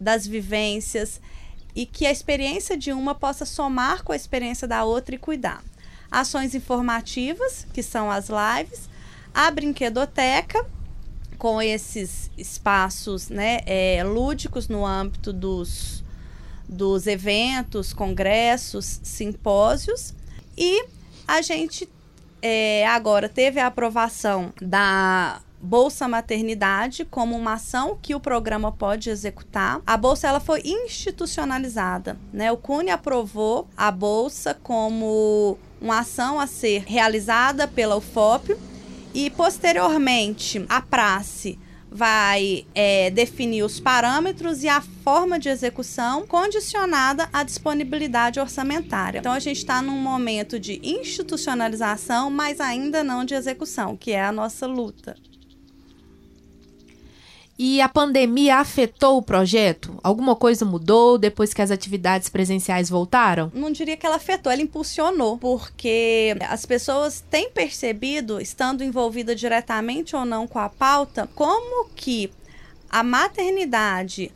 das 0.00 0.26
vivências 0.26 1.20
e 1.74 1.84
que 1.84 2.06
a 2.06 2.10
experiência 2.10 2.78
de 2.78 2.94
uma 2.94 3.14
possa 3.14 3.44
somar 3.44 4.02
com 4.04 4.12
a 4.12 4.16
experiência 4.16 4.66
da 4.66 4.84
outra 4.84 5.16
e 5.16 5.18
cuidar. 5.18 5.62
Ações 6.10 6.54
informativas, 6.54 7.66
que 7.74 7.82
são 7.82 8.10
as 8.10 8.30
lives, 8.30 8.88
a 9.34 9.50
brinquedoteca, 9.50 10.66
com 11.44 11.60
esses 11.60 12.30
espaços 12.38 13.28
né, 13.28 13.58
é, 13.66 14.02
lúdicos 14.02 14.66
no 14.66 14.86
âmbito 14.86 15.30
dos, 15.30 16.02
dos 16.66 17.06
eventos, 17.06 17.92
congressos, 17.92 18.98
simpósios 19.02 20.14
e 20.56 20.86
a 21.28 21.42
gente 21.42 21.86
é, 22.40 22.86
agora 22.86 23.28
teve 23.28 23.60
a 23.60 23.66
aprovação 23.66 24.54
da 24.58 25.42
Bolsa 25.60 26.08
Maternidade 26.08 27.04
como 27.04 27.36
uma 27.36 27.52
ação 27.52 27.98
que 28.00 28.14
o 28.14 28.20
programa 28.20 28.72
pode 28.72 29.10
executar. 29.10 29.82
A 29.86 29.98
bolsa 29.98 30.26
ela 30.26 30.40
foi 30.40 30.62
institucionalizada, 30.64 32.18
né? 32.32 32.50
O 32.52 32.56
CUNE 32.56 32.90
aprovou 32.90 33.68
a 33.76 33.90
bolsa 33.90 34.54
como 34.62 35.58
uma 35.78 35.98
ação 35.98 36.40
a 36.40 36.46
ser 36.46 36.84
realizada 36.86 37.68
pela 37.68 37.96
UFOP 37.96 38.56
e 39.14 39.30
posteriormente 39.30 40.64
a 40.68 40.82
praxe 40.82 41.58
vai 41.90 42.66
é, 42.74 43.08
definir 43.10 43.62
os 43.62 43.78
parâmetros 43.78 44.64
e 44.64 44.68
a 44.68 44.80
forma 44.80 45.38
de 45.38 45.48
execução 45.48 46.26
condicionada 46.26 47.28
à 47.32 47.44
disponibilidade 47.44 48.40
orçamentária. 48.40 49.20
Então 49.20 49.32
a 49.32 49.38
gente 49.38 49.58
está 49.58 49.80
num 49.80 49.96
momento 49.96 50.58
de 50.58 50.80
institucionalização, 50.82 52.30
mas 52.30 52.60
ainda 52.60 53.04
não 53.04 53.24
de 53.24 53.34
execução, 53.34 53.96
que 53.96 54.10
é 54.10 54.24
a 54.24 54.32
nossa 54.32 54.66
luta. 54.66 55.14
E 57.56 57.80
a 57.80 57.88
pandemia 57.88 58.56
afetou 58.56 59.16
o 59.16 59.22
projeto? 59.22 59.96
Alguma 60.02 60.34
coisa 60.34 60.64
mudou 60.64 61.16
depois 61.16 61.54
que 61.54 61.62
as 61.62 61.70
atividades 61.70 62.28
presenciais 62.28 62.90
voltaram? 62.90 63.52
Não 63.54 63.70
diria 63.70 63.96
que 63.96 64.04
ela 64.04 64.16
afetou, 64.16 64.50
ela 64.50 64.60
impulsionou, 64.60 65.38
porque 65.38 66.36
as 66.48 66.66
pessoas 66.66 67.22
têm 67.30 67.50
percebido, 67.50 68.40
estando 68.40 68.82
envolvidas 68.82 69.38
diretamente 69.38 70.16
ou 70.16 70.24
não 70.24 70.48
com 70.48 70.58
a 70.58 70.68
pauta, 70.68 71.28
como 71.36 71.88
que 71.94 72.32
a 72.90 73.04
maternidade, 73.04 74.32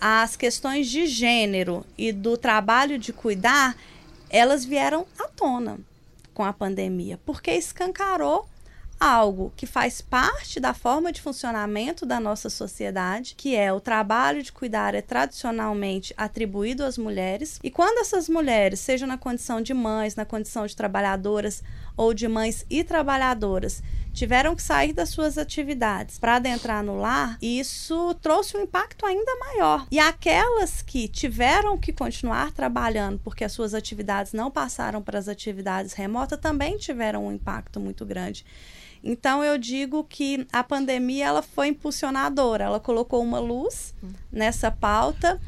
as 0.00 0.34
questões 0.34 0.88
de 0.88 1.06
gênero 1.06 1.84
e 1.96 2.10
do 2.10 2.38
trabalho 2.38 2.98
de 2.98 3.12
cuidar, 3.12 3.76
elas 4.30 4.64
vieram 4.64 5.06
à 5.18 5.28
tona 5.28 5.78
com 6.32 6.42
a 6.42 6.54
pandemia, 6.54 7.20
porque 7.26 7.50
escancarou 7.50 8.48
algo 9.02 9.52
que 9.56 9.66
faz 9.66 10.00
parte 10.00 10.60
da 10.60 10.72
forma 10.72 11.10
de 11.10 11.20
funcionamento 11.20 12.06
da 12.06 12.20
nossa 12.20 12.48
sociedade, 12.48 13.34
que 13.36 13.56
é 13.56 13.72
o 13.72 13.80
trabalho 13.80 14.44
de 14.44 14.52
cuidar 14.52 14.94
é 14.94 15.02
tradicionalmente 15.02 16.14
atribuído 16.16 16.84
às 16.84 16.96
mulheres, 16.96 17.58
e 17.64 17.70
quando 17.70 17.98
essas 17.98 18.28
mulheres, 18.28 18.78
sejam 18.78 19.08
na 19.08 19.18
condição 19.18 19.60
de 19.60 19.74
mães, 19.74 20.14
na 20.14 20.24
condição 20.24 20.64
de 20.66 20.76
trabalhadoras 20.76 21.64
ou 21.96 22.14
de 22.14 22.28
mães 22.28 22.64
e 22.70 22.84
trabalhadoras, 22.84 23.82
tiveram 24.12 24.54
que 24.54 24.62
sair 24.62 24.92
das 24.92 25.08
suas 25.08 25.36
atividades 25.36 26.18
para 26.18 26.36
adentrar 26.36 26.84
no 26.84 27.00
lar, 27.00 27.38
isso 27.42 28.14
trouxe 28.20 28.56
um 28.56 28.62
impacto 28.62 29.04
ainda 29.04 29.34
maior. 29.36 29.86
E 29.90 29.98
aquelas 29.98 30.80
que 30.80 31.08
tiveram 31.08 31.76
que 31.76 31.92
continuar 31.92 32.52
trabalhando 32.52 33.18
porque 33.18 33.42
as 33.42 33.52
suas 33.52 33.74
atividades 33.74 34.32
não 34.32 34.50
passaram 34.50 35.02
para 35.02 35.18
as 35.18 35.28
atividades 35.28 35.92
remotas 35.92 36.38
também 36.38 36.76
tiveram 36.76 37.26
um 37.26 37.32
impacto 37.32 37.80
muito 37.80 38.04
grande. 38.04 38.44
Então 39.02 39.42
eu 39.42 39.58
digo 39.58 40.04
que 40.04 40.46
a 40.52 40.62
pandemia 40.62 41.26
ela 41.26 41.42
foi 41.42 41.68
impulsionadora, 41.68 42.64
ela 42.64 42.80
colocou 42.80 43.22
uma 43.22 43.40
luz 43.40 43.94
nessa 44.30 44.70
pauta 44.70 45.40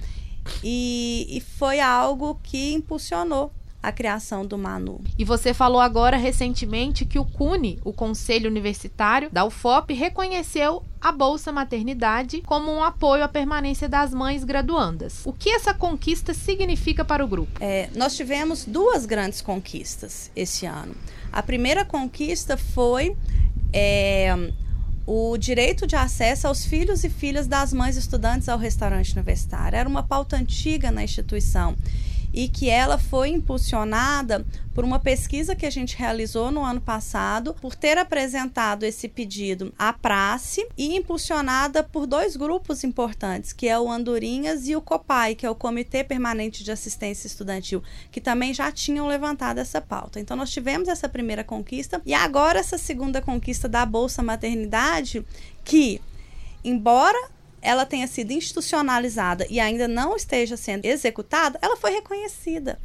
e, 0.62 1.26
e 1.28 1.40
foi 1.40 1.80
algo 1.80 2.38
que 2.42 2.72
impulsionou 2.72 3.52
a 3.84 3.92
criação 3.92 4.46
do 4.46 4.56
Manu. 4.56 5.00
E 5.18 5.24
você 5.24 5.52
falou 5.52 5.78
agora 5.78 6.16
recentemente 6.16 7.04
que 7.04 7.18
o 7.18 7.24
CUNE, 7.24 7.78
o 7.84 7.92
Conselho 7.92 8.48
Universitário 8.48 9.28
da 9.30 9.44
UFOP, 9.44 9.92
reconheceu 9.92 10.82
a 10.98 11.12
Bolsa 11.12 11.52
Maternidade 11.52 12.40
como 12.46 12.72
um 12.72 12.82
apoio 12.82 13.22
à 13.22 13.28
permanência 13.28 13.86
das 13.86 14.14
mães 14.14 14.42
graduandas. 14.42 15.20
O 15.26 15.34
que 15.34 15.50
essa 15.50 15.74
conquista 15.74 16.32
significa 16.32 17.04
para 17.04 17.22
o 17.22 17.28
grupo? 17.28 17.52
É, 17.60 17.90
nós 17.94 18.16
tivemos 18.16 18.64
duas 18.64 19.04
grandes 19.04 19.42
conquistas 19.42 20.30
esse 20.34 20.64
ano. 20.64 20.94
A 21.30 21.42
primeira 21.42 21.84
conquista 21.84 22.56
foi 22.56 23.14
é, 23.70 24.34
o 25.06 25.36
direito 25.36 25.86
de 25.86 25.94
acesso 25.94 26.48
aos 26.48 26.64
filhos 26.64 27.04
e 27.04 27.10
filhas 27.10 27.46
das 27.46 27.70
mães 27.74 27.98
estudantes 27.98 28.48
ao 28.48 28.58
restaurante 28.58 29.12
universitário. 29.12 29.76
Era 29.76 29.86
uma 29.86 30.02
pauta 30.02 30.36
antiga 30.36 30.90
na 30.90 31.04
instituição 31.04 31.76
e 32.34 32.48
que 32.48 32.68
ela 32.68 32.98
foi 32.98 33.28
impulsionada 33.28 34.44
por 34.74 34.84
uma 34.84 34.98
pesquisa 34.98 35.54
que 35.54 35.64
a 35.64 35.70
gente 35.70 35.96
realizou 35.96 36.50
no 36.50 36.64
ano 36.64 36.80
passado, 36.80 37.54
por 37.54 37.76
ter 37.76 37.96
apresentado 37.96 38.82
esse 38.82 39.08
pedido 39.08 39.72
à 39.78 39.92
praxe 39.92 40.66
e 40.76 40.96
impulsionada 40.96 41.84
por 41.84 42.08
dois 42.08 42.34
grupos 42.34 42.82
importantes, 42.82 43.52
que 43.52 43.68
é 43.68 43.78
o 43.78 43.88
Andorinhas 43.88 44.66
e 44.66 44.74
o 44.74 44.82
COPAI, 44.82 45.36
que 45.36 45.46
é 45.46 45.50
o 45.50 45.54
Comitê 45.54 46.02
Permanente 46.02 46.64
de 46.64 46.72
Assistência 46.72 47.28
Estudantil, 47.28 47.80
que 48.10 48.20
também 48.20 48.52
já 48.52 48.72
tinham 48.72 49.06
levantado 49.06 49.58
essa 49.58 49.80
pauta. 49.80 50.18
Então 50.18 50.36
nós 50.36 50.50
tivemos 50.50 50.88
essa 50.88 51.08
primeira 51.08 51.44
conquista 51.44 52.02
e 52.04 52.12
agora 52.12 52.58
essa 52.58 52.76
segunda 52.76 53.22
conquista 53.22 53.68
da 53.68 53.86
Bolsa 53.86 54.24
Maternidade, 54.24 55.24
que 55.62 56.00
embora 56.64 57.33
ela 57.64 57.86
tenha 57.86 58.06
sido 58.06 58.32
institucionalizada 58.32 59.46
e 59.50 59.58
ainda 59.58 59.88
não 59.88 60.14
esteja 60.14 60.56
sendo 60.56 60.84
executada, 60.84 61.58
ela 61.60 61.76
foi 61.76 61.90
reconhecida. 61.90 62.78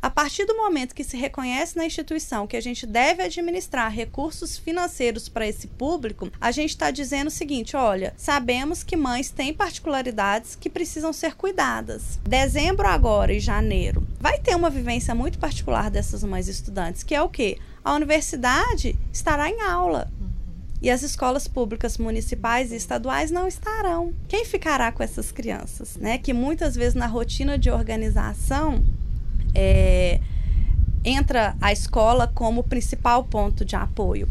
A 0.00 0.10
partir 0.10 0.44
do 0.44 0.56
momento 0.56 0.94
que 0.94 1.02
se 1.02 1.16
reconhece 1.16 1.76
na 1.76 1.86
instituição 1.86 2.46
que 2.46 2.56
a 2.56 2.60
gente 2.60 2.86
deve 2.86 3.22
administrar 3.22 3.90
recursos 3.90 4.56
financeiros 4.56 5.28
para 5.28 5.46
esse 5.46 5.66
público, 5.66 6.30
a 6.40 6.50
gente 6.50 6.70
está 6.70 6.90
dizendo 6.90 7.28
o 7.28 7.30
seguinte: 7.30 7.76
olha, 7.76 8.14
sabemos 8.16 8.84
que 8.84 8.96
mães 8.96 9.30
têm 9.30 9.54
particularidades 9.54 10.54
que 10.54 10.70
precisam 10.70 11.12
ser 11.12 11.34
cuidadas. 11.34 12.20
Dezembro 12.22 12.86
agora 12.86 13.32
e 13.32 13.40
janeiro 13.40 14.06
vai 14.20 14.38
ter 14.38 14.54
uma 14.54 14.70
vivência 14.70 15.14
muito 15.14 15.38
particular 15.38 15.90
dessas 15.90 16.22
mães 16.22 16.46
estudantes, 16.46 17.02
que 17.02 17.14
é 17.14 17.22
o 17.22 17.28
quê? 17.28 17.58
A 17.82 17.94
universidade 17.94 18.98
estará 19.12 19.48
em 19.48 19.60
aula 19.60 20.10
e 20.80 20.90
as 20.90 21.02
escolas 21.02 21.48
públicas 21.48 21.96
municipais 21.98 22.70
e 22.70 22.76
estaduais 22.76 23.30
não 23.30 23.48
estarão. 23.48 24.12
Quem 24.28 24.44
ficará 24.44 24.92
com 24.92 25.02
essas 25.02 25.32
crianças, 25.32 25.96
né? 25.96 26.18
Que 26.18 26.32
muitas 26.32 26.74
vezes 26.74 26.94
na 26.94 27.06
rotina 27.06 27.58
de 27.58 27.70
organização 27.70 28.84
é, 29.54 30.20
entra 31.04 31.56
a 31.60 31.72
escola 31.72 32.30
como 32.32 32.62
principal 32.62 33.24
ponto 33.24 33.64
de 33.64 33.74
apoio. 33.74 34.28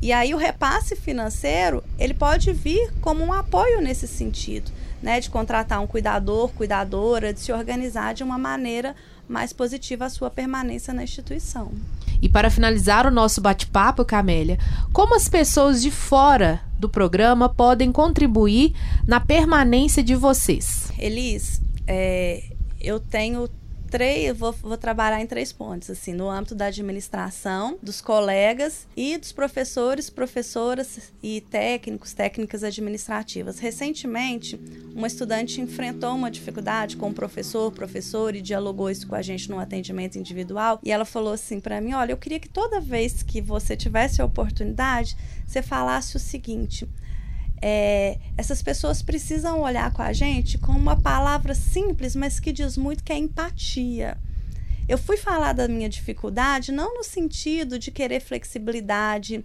E 0.00 0.12
aí 0.12 0.32
o 0.32 0.36
repasse 0.36 0.94
financeiro 0.94 1.82
ele 1.98 2.14
pode 2.14 2.52
vir 2.52 2.92
como 3.00 3.24
um 3.24 3.32
apoio 3.32 3.80
nesse 3.80 4.06
sentido, 4.06 4.70
né? 5.02 5.18
De 5.18 5.28
contratar 5.28 5.80
um 5.80 5.86
cuidador, 5.86 6.50
cuidadora, 6.50 7.32
de 7.32 7.40
se 7.40 7.52
organizar 7.52 8.14
de 8.14 8.22
uma 8.22 8.38
maneira 8.38 8.94
mais 9.28 9.52
positiva 9.52 10.06
a 10.06 10.10
sua 10.10 10.30
permanência 10.30 10.94
na 10.94 11.02
instituição. 11.02 11.72
E 12.20 12.28
para 12.28 12.50
finalizar 12.50 13.06
o 13.06 13.10
nosso 13.10 13.40
bate-papo, 13.40 14.04
Camélia, 14.04 14.58
como 14.92 15.14
as 15.14 15.28
pessoas 15.28 15.80
de 15.80 15.90
fora 15.90 16.60
do 16.78 16.88
programa 16.88 17.48
podem 17.48 17.92
contribuir 17.92 18.74
na 19.06 19.20
permanência 19.20 20.02
de 20.02 20.14
vocês? 20.14 20.92
Elis, 20.98 21.60
é, 21.86 22.42
eu 22.80 22.98
tenho 23.00 23.48
três, 23.90 24.36
vou, 24.36 24.52
vou 24.52 24.76
trabalhar 24.76 25.20
em 25.20 25.26
três 25.26 25.52
pontos, 25.52 25.90
assim, 25.90 26.12
no 26.12 26.28
âmbito 26.28 26.54
da 26.54 26.66
administração, 26.66 27.78
dos 27.82 28.00
colegas 28.00 28.86
e 28.96 29.16
dos 29.16 29.32
professores, 29.32 30.10
professoras 30.10 31.12
e 31.22 31.40
técnicos, 31.40 32.12
técnicas 32.12 32.62
administrativas. 32.62 33.58
Recentemente, 33.58 34.60
uma 34.94 35.06
estudante 35.06 35.60
enfrentou 35.60 36.14
uma 36.14 36.30
dificuldade 36.30 36.96
com 36.96 37.10
o 37.10 37.14
professor, 37.14 37.72
professor 37.72 38.34
e 38.34 38.42
dialogou 38.42 38.90
isso 38.90 39.06
com 39.06 39.14
a 39.14 39.22
gente 39.22 39.50
no 39.50 39.58
atendimento 39.58 40.18
individual 40.18 40.80
e 40.82 40.92
ela 40.92 41.04
falou 41.04 41.32
assim 41.32 41.60
para 41.60 41.80
mim, 41.80 41.94
olha, 41.94 42.12
eu 42.12 42.16
queria 42.16 42.40
que 42.40 42.48
toda 42.48 42.80
vez 42.80 43.22
que 43.22 43.40
você 43.40 43.76
tivesse 43.76 44.20
a 44.20 44.24
oportunidade, 44.24 45.16
você 45.46 45.62
falasse 45.62 46.16
o 46.16 46.20
seguinte: 46.20 46.88
é, 47.60 48.18
essas 48.36 48.62
pessoas 48.62 49.02
precisam 49.02 49.60
olhar 49.60 49.92
com 49.92 50.02
a 50.02 50.12
gente 50.12 50.58
com 50.58 50.72
uma 50.72 50.96
palavra 50.96 51.54
simples, 51.54 52.14
mas 52.14 52.38
que 52.38 52.52
diz 52.52 52.76
muito, 52.76 53.02
que 53.02 53.12
é 53.12 53.18
empatia. 53.18 54.16
Eu 54.88 54.96
fui 54.96 55.16
falar 55.16 55.52
da 55.52 55.68
minha 55.68 55.88
dificuldade 55.88 56.72
não 56.72 56.94
no 56.94 57.04
sentido 57.04 57.78
de 57.78 57.90
querer 57.90 58.20
flexibilidade, 58.20 59.44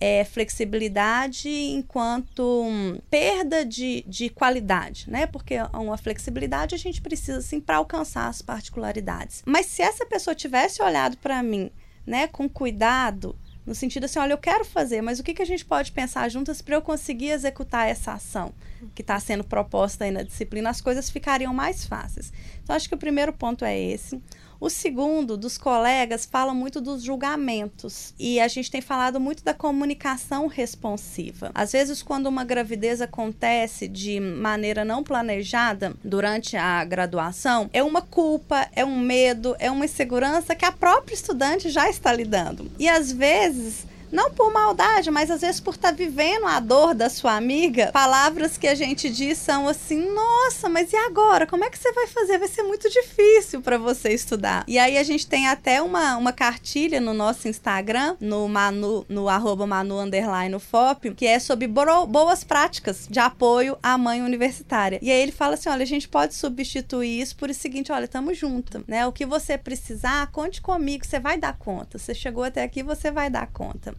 é, 0.00 0.24
flexibilidade 0.24 1.48
enquanto 1.48 2.42
hum, 2.42 2.98
perda 3.08 3.64
de, 3.64 4.04
de 4.06 4.28
qualidade, 4.28 5.08
né? 5.08 5.26
Porque 5.26 5.54
uma 5.72 5.96
flexibilidade 5.96 6.74
a 6.74 6.78
gente 6.78 7.00
precisa 7.00 7.40
sim 7.40 7.60
para 7.60 7.76
alcançar 7.76 8.28
as 8.28 8.42
particularidades. 8.42 9.42
Mas 9.46 9.66
se 9.66 9.80
essa 9.80 10.04
pessoa 10.04 10.34
tivesse 10.34 10.82
olhado 10.82 11.16
para 11.16 11.42
mim, 11.42 11.70
né, 12.06 12.26
com 12.26 12.46
cuidado, 12.48 13.34
no 13.66 13.74
sentido 13.74 14.04
assim, 14.04 14.18
olha, 14.18 14.32
eu 14.32 14.38
quero 14.38 14.64
fazer, 14.64 15.00
mas 15.00 15.18
o 15.18 15.22
que, 15.22 15.32
que 15.32 15.42
a 15.42 15.46
gente 15.46 15.64
pode 15.64 15.90
pensar 15.92 16.28
juntas 16.28 16.60
para 16.60 16.74
eu 16.74 16.82
conseguir 16.82 17.30
executar 17.30 17.88
essa 17.88 18.12
ação 18.12 18.52
que 18.94 19.02
está 19.02 19.18
sendo 19.18 19.42
proposta 19.42 20.04
aí 20.04 20.10
na 20.10 20.22
disciplina? 20.22 20.68
As 20.68 20.80
coisas 20.80 21.08
ficariam 21.08 21.54
mais 21.54 21.86
fáceis. 21.86 22.32
Então, 22.62 22.76
acho 22.76 22.88
que 22.88 22.94
o 22.94 22.98
primeiro 22.98 23.32
ponto 23.32 23.64
é 23.64 23.78
esse. 23.78 24.20
O 24.64 24.70
segundo, 24.70 25.36
dos 25.36 25.58
colegas, 25.58 26.24
fala 26.24 26.54
muito 26.54 26.80
dos 26.80 27.02
julgamentos. 27.02 28.14
E 28.18 28.40
a 28.40 28.48
gente 28.48 28.70
tem 28.70 28.80
falado 28.80 29.20
muito 29.20 29.44
da 29.44 29.52
comunicação 29.52 30.46
responsiva. 30.46 31.50
Às 31.54 31.72
vezes, 31.72 32.02
quando 32.02 32.28
uma 32.28 32.44
gravidez 32.44 33.02
acontece 33.02 33.86
de 33.86 34.18
maneira 34.18 34.82
não 34.82 35.04
planejada 35.04 35.94
durante 36.02 36.56
a 36.56 36.82
graduação, 36.82 37.68
é 37.74 37.82
uma 37.82 38.00
culpa, 38.00 38.66
é 38.74 38.82
um 38.82 38.98
medo, 38.98 39.54
é 39.58 39.70
uma 39.70 39.84
insegurança 39.84 40.54
que 40.54 40.64
a 40.64 40.72
própria 40.72 41.14
estudante 41.14 41.68
já 41.68 41.90
está 41.90 42.10
lidando. 42.10 42.72
E 42.78 42.88
às 42.88 43.12
vezes 43.12 43.84
não 44.14 44.30
por 44.30 44.52
maldade, 44.52 45.10
mas 45.10 45.28
às 45.30 45.40
vezes 45.40 45.60
por 45.60 45.74
estar 45.74 45.88
tá 45.88 45.94
vivendo 45.94 46.46
a 46.46 46.60
dor 46.60 46.94
da 46.94 47.10
sua 47.10 47.34
amiga, 47.34 47.90
palavras 47.92 48.56
que 48.56 48.68
a 48.68 48.74
gente 48.74 49.10
diz 49.10 49.36
são 49.38 49.66
assim: 49.66 50.08
nossa, 50.14 50.68
mas 50.68 50.92
e 50.92 50.96
agora? 50.96 51.46
Como 51.46 51.64
é 51.64 51.70
que 51.70 51.76
você 51.76 51.92
vai 51.92 52.06
fazer? 52.06 52.38
Vai 52.38 52.46
ser 52.46 52.62
muito 52.62 52.88
difícil 52.88 53.60
para 53.60 53.76
você 53.76 54.10
estudar. 54.10 54.64
E 54.68 54.78
aí 54.78 54.96
a 54.96 55.02
gente 55.02 55.26
tem 55.26 55.48
até 55.48 55.82
uma, 55.82 56.16
uma 56.16 56.32
cartilha 56.32 57.00
no 57.00 57.12
nosso 57.12 57.48
Instagram, 57.48 58.16
no 58.20 58.48
Manu, 58.48 59.04
no 59.08 59.28
arroba 59.28 59.66
Manu 59.66 59.98
underline 59.98 60.58
FOP, 60.60 61.12
que 61.14 61.26
é 61.26 61.40
sobre 61.40 61.66
boas 61.66 62.44
práticas 62.44 63.08
de 63.10 63.18
apoio 63.18 63.76
à 63.82 63.98
mãe 63.98 64.22
universitária. 64.22 65.00
E 65.02 65.10
aí 65.10 65.20
ele 65.20 65.32
fala 65.32 65.54
assim: 65.54 65.68
olha, 65.68 65.82
a 65.82 65.86
gente 65.86 66.08
pode 66.08 66.34
substituir 66.34 67.20
isso 67.20 67.34
por 67.34 67.50
o 67.50 67.54
seguinte: 67.54 67.90
olha, 67.90 68.04
estamos 68.04 68.38
juntos, 68.38 68.82
né? 68.86 69.04
O 69.06 69.12
que 69.12 69.26
você 69.26 69.58
precisar, 69.58 70.30
conte 70.30 70.62
comigo, 70.62 71.04
você 71.04 71.18
vai 71.18 71.36
dar 71.36 71.58
conta. 71.58 71.98
Você 71.98 72.14
chegou 72.14 72.44
até 72.44 72.62
aqui, 72.62 72.80
você 72.80 73.10
vai 73.10 73.28
dar 73.28 73.48
conta. 73.48 73.92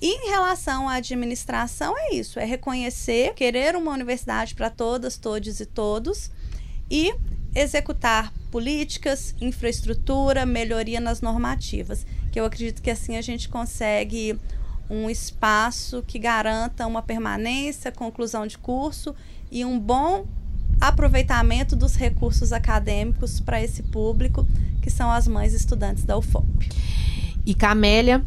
E 0.00 0.06
em 0.06 0.30
relação 0.30 0.88
à 0.88 0.94
administração, 0.94 1.94
é 1.96 2.14
isso: 2.14 2.38
é 2.38 2.44
reconhecer, 2.44 3.34
querer 3.34 3.76
uma 3.76 3.92
universidade 3.92 4.54
para 4.54 4.70
todas, 4.70 5.18
todos 5.18 5.60
e 5.60 5.66
todos, 5.66 6.30
e 6.90 7.14
executar 7.54 8.32
políticas, 8.50 9.34
infraestrutura, 9.40 10.46
melhoria 10.46 11.00
nas 11.00 11.20
normativas. 11.20 12.06
Que 12.32 12.40
eu 12.40 12.44
acredito 12.44 12.80
que 12.80 12.90
assim 12.90 13.16
a 13.16 13.22
gente 13.22 13.48
consegue 13.48 14.38
um 14.88 15.08
espaço 15.08 16.02
que 16.06 16.18
garanta 16.18 16.86
uma 16.86 17.02
permanência, 17.02 17.92
conclusão 17.92 18.46
de 18.46 18.58
curso 18.58 19.14
e 19.50 19.64
um 19.64 19.78
bom 19.78 20.26
aproveitamento 20.80 21.76
dos 21.76 21.94
recursos 21.94 22.52
acadêmicos 22.52 23.38
para 23.38 23.62
esse 23.62 23.82
público, 23.82 24.46
que 24.80 24.90
são 24.90 25.10
as 25.10 25.28
mães 25.28 25.52
estudantes 25.52 26.04
da 26.04 26.16
UFOP. 26.16 26.46
E 27.44 27.54
Camélia, 27.54 28.24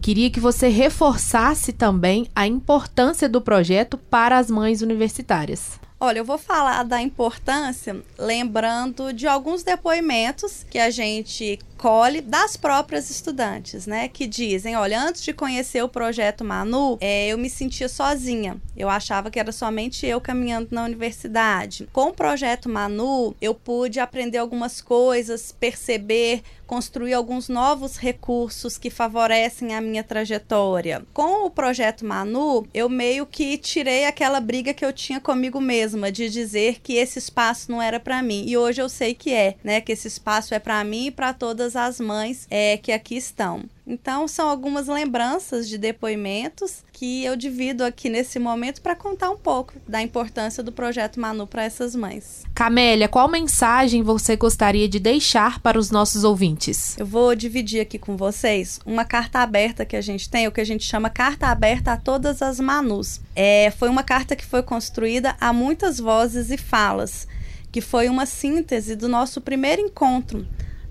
Queria 0.00 0.30
que 0.30 0.40
você 0.40 0.68
reforçasse 0.68 1.72
também 1.72 2.28
a 2.34 2.46
importância 2.46 3.28
do 3.28 3.40
projeto 3.40 3.98
para 3.98 4.38
as 4.38 4.50
mães 4.50 4.80
universitárias. 4.80 5.78
Olha, 6.00 6.18
eu 6.18 6.24
vou 6.24 6.38
falar 6.38 6.84
da 6.84 7.02
importância 7.02 8.02
lembrando 8.16 9.12
de 9.12 9.26
alguns 9.26 9.64
depoimentos 9.64 10.64
que 10.70 10.78
a 10.78 10.90
gente 10.90 11.58
colhe 11.78 12.20
das 12.20 12.56
próprias 12.56 13.08
estudantes, 13.08 13.86
né? 13.86 14.08
Que 14.08 14.26
dizem: 14.26 14.76
olha, 14.76 15.00
antes 15.00 15.22
de 15.22 15.32
conhecer 15.32 15.82
o 15.82 15.88
projeto 15.88 16.44
Manu, 16.44 16.98
é, 17.00 17.28
eu 17.28 17.38
me 17.38 17.48
sentia 17.48 17.88
sozinha. 17.88 18.56
Eu 18.76 18.88
achava 18.88 19.30
que 19.30 19.38
era 19.38 19.52
somente 19.52 20.04
eu 20.04 20.20
caminhando 20.20 20.68
na 20.72 20.84
universidade. 20.84 21.88
Com 21.92 22.08
o 22.08 22.14
projeto 22.14 22.68
Manu, 22.68 23.34
eu 23.40 23.54
pude 23.54 24.00
aprender 24.00 24.38
algumas 24.38 24.80
coisas, 24.80 25.52
perceber, 25.52 26.42
construir 26.66 27.14
alguns 27.14 27.48
novos 27.48 27.96
recursos 27.96 28.76
que 28.76 28.90
favorecem 28.90 29.74
a 29.74 29.80
minha 29.80 30.04
trajetória. 30.04 31.02
Com 31.14 31.46
o 31.46 31.50
projeto 31.50 32.04
Manu, 32.04 32.66
eu 32.74 32.88
meio 32.90 33.24
que 33.24 33.56
tirei 33.56 34.04
aquela 34.04 34.38
briga 34.38 34.74
que 34.74 34.84
eu 34.84 34.92
tinha 34.92 35.18
comigo 35.20 35.60
mesma 35.60 36.12
de 36.12 36.28
dizer 36.28 36.80
que 36.82 36.94
esse 36.94 37.18
espaço 37.18 37.70
não 37.70 37.80
era 37.80 37.98
para 37.98 38.22
mim. 38.22 38.44
E 38.46 38.56
hoje 38.56 38.82
eu 38.82 38.88
sei 38.88 39.14
que 39.14 39.32
é, 39.32 39.56
né? 39.64 39.80
Que 39.80 39.92
esse 39.92 40.08
espaço 40.08 40.54
é 40.54 40.58
para 40.58 40.84
mim 40.84 41.06
e 41.06 41.10
para 41.10 41.32
todas 41.32 41.67
todas 41.68 41.76
as 41.76 42.00
mães 42.00 42.46
é, 42.50 42.76
que 42.76 42.92
aqui 42.92 43.16
estão. 43.16 43.64
Então, 43.86 44.28
são 44.28 44.48
algumas 44.48 44.86
lembranças 44.86 45.68
de 45.68 45.78
depoimentos 45.78 46.84
que 46.92 47.24
eu 47.24 47.36
divido 47.36 47.84
aqui 47.84 48.08
nesse 48.10 48.38
momento 48.38 48.82
para 48.82 48.94
contar 48.94 49.30
um 49.30 49.36
pouco 49.36 49.74
da 49.86 50.02
importância 50.02 50.62
do 50.62 50.72
projeto 50.72 51.18
Manu 51.18 51.46
para 51.46 51.64
essas 51.64 51.94
mães. 51.94 52.44
Camélia, 52.54 53.08
qual 53.08 53.28
mensagem 53.28 54.02
você 54.02 54.36
gostaria 54.36 54.88
de 54.88 54.98
deixar 54.98 55.60
para 55.60 55.78
os 55.78 55.90
nossos 55.90 56.22
ouvintes? 56.24 56.96
Eu 56.98 57.06
vou 57.06 57.34
dividir 57.34 57.80
aqui 57.80 57.98
com 57.98 58.16
vocês 58.16 58.78
uma 58.84 59.04
carta 59.04 59.40
aberta 59.40 59.86
que 59.86 59.96
a 59.96 60.02
gente 60.02 60.28
tem, 60.28 60.46
o 60.46 60.52
que 60.52 60.60
a 60.60 60.66
gente 60.66 60.84
chama 60.84 61.08
carta 61.08 61.46
aberta 61.46 61.92
a 61.92 61.96
todas 61.96 62.42
as 62.42 62.60
Manus. 62.60 63.20
É, 63.34 63.70
foi 63.78 63.88
uma 63.88 64.02
carta 64.02 64.36
que 64.36 64.44
foi 64.44 64.62
construída 64.62 65.34
a 65.40 65.50
muitas 65.52 65.98
vozes 65.98 66.50
e 66.50 66.58
falas, 66.58 67.26
que 67.72 67.80
foi 67.80 68.08
uma 68.08 68.26
síntese 68.26 68.94
do 68.94 69.08
nosso 69.08 69.40
primeiro 69.40 69.80
encontro 69.80 70.46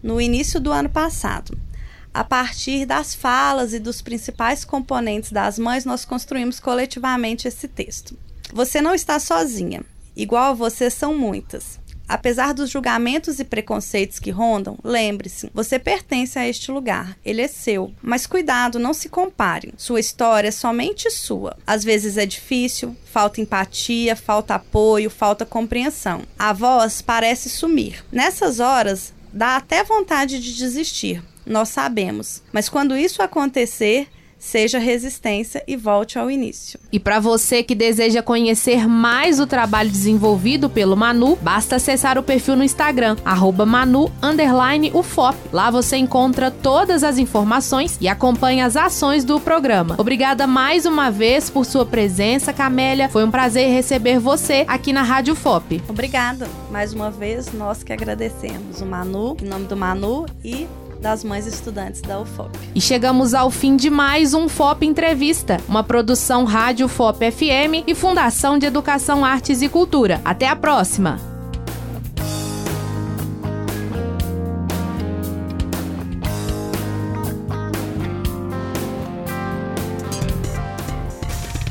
no 0.07 0.21
início 0.21 0.57
do 0.57 0.71
ano 0.71 0.87
passado. 0.87 1.57
A 2.13 2.23
partir 2.23 2.85
das 2.85 3.13
falas 3.13 3.73
e 3.73 3.79
dos 3.79 4.01
principais 4.01 4.63
componentes 4.63 5.33
das 5.33 5.59
mães, 5.59 5.83
nós 5.83 6.05
construímos 6.05 6.61
coletivamente 6.61 7.45
esse 7.45 7.67
texto. 7.67 8.17
Você 8.53 8.79
não 8.79 8.95
está 8.95 9.19
sozinha. 9.19 9.83
Igual 10.15 10.51
a 10.51 10.53
você 10.53 10.89
são 10.89 11.13
muitas. 11.15 11.77
Apesar 12.07 12.53
dos 12.53 12.69
julgamentos 12.69 13.37
e 13.37 13.43
preconceitos 13.43 14.17
que 14.17 14.31
rondam, 14.31 14.79
lembre-se, 14.81 15.51
você 15.53 15.77
pertence 15.77 16.39
a 16.39 16.47
este 16.47 16.71
lugar, 16.71 17.17
ele 17.23 17.41
é 17.41 17.49
seu. 17.49 17.93
Mas 18.01 18.25
cuidado, 18.25 18.79
não 18.79 18.93
se 18.93 19.09
compare. 19.09 19.73
Sua 19.75 19.99
história 19.99 20.47
é 20.47 20.51
somente 20.51 21.11
sua. 21.11 21.57
Às 21.67 21.83
vezes 21.83 22.15
é 22.15 22.25
difícil, 22.25 22.95
falta 23.11 23.41
empatia, 23.41 24.15
falta 24.15 24.55
apoio, 24.55 25.09
falta 25.09 25.45
compreensão. 25.45 26.21
A 26.39 26.53
voz 26.53 27.01
parece 27.01 27.49
sumir. 27.49 28.05
Nessas 28.09 28.61
horas, 28.61 29.13
dá 29.37 29.55
até 29.55 29.83
vontade 29.83 30.39
de 30.41 30.57
desistir, 30.57 31.21
nós 31.45 31.69
sabemos. 31.69 32.41
Mas 32.51 32.67
quando 32.67 32.97
isso 32.97 33.21
acontecer, 33.21 34.07
seja 34.47 34.79
resistência 34.79 35.61
e 35.67 35.75
volte 35.75 36.17
ao 36.17 36.31
início. 36.31 36.79
E 36.91 36.99
para 36.99 37.19
você 37.19 37.61
que 37.61 37.75
deseja 37.75 38.23
conhecer 38.23 38.87
mais 38.87 39.41
o 39.41 39.45
trabalho 39.45 39.89
desenvolvido 39.89 40.69
pelo 40.69 40.95
Manu, 40.95 41.37
basta 41.41 41.75
acessar 41.75 42.17
o 42.17 42.23
perfil 42.23 42.55
no 42.55 42.63
Instagram, 42.63 43.17
manu_ufop. 43.67 45.37
Lá 45.51 45.69
você 45.69 45.97
encontra 45.97 46.49
todas 46.49 47.03
as 47.03 47.17
informações 47.17 47.97
e 47.99 48.07
acompanha 48.07 48.65
as 48.65 48.77
ações 48.77 49.25
do 49.25 49.37
programa. 49.37 49.95
Obrigada 49.97 50.47
mais 50.47 50.85
uma 50.85 51.11
vez 51.11 51.49
por 51.49 51.65
sua 51.65 51.85
presença, 51.85 52.53
Camélia. 52.53 53.09
Foi 53.09 53.25
um 53.25 53.31
prazer 53.31 53.69
receber 53.69 54.17
você 54.17 54.63
aqui 54.67 54.93
na 54.93 55.03
Rádio 55.03 55.35
FOP. 55.35 55.83
Obrigada. 55.89 56.47
Mais 56.71 56.93
uma 56.93 57.11
vez, 57.11 57.51
nós 57.51 57.83
que 57.83 57.91
agradecemos 57.91 58.79
o 58.79 58.85
Manu, 58.85 59.35
em 59.41 59.45
nome 59.45 59.65
do 59.65 59.75
Manu 59.75 60.25
e 60.43 60.67
das 60.99 61.23
mães 61.23 61.45
estudantes 61.45 62.01
da 62.01 62.19
UFOP. 62.19 62.57
E 62.73 62.81
chegamos 62.81 63.33
ao 63.33 63.49
fim 63.49 63.75
de 63.75 63.89
mais 63.89 64.33
um 64.33 64.49
FOP 64.49 64.85
Entrevista, 64.85 65.57
uma 65.67 65.83
produção 65.83 66.43
Rádio 66.43 66.87
FOP 66.87 67.31
FM 67.31 67.87
e 67.87 67.95
Fundação 67.95 68.57
de 68.57 68.65
Educação, 68.65 69.23
Artes 69.23 69.61
e 69.61 69.69
Cultura. 69.69 70.21
Até 70.23 70.47
a 70.47 70.55
próxima! 70.55 71.37